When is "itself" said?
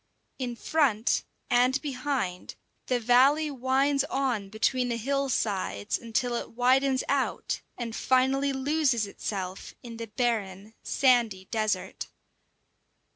9.05-9.75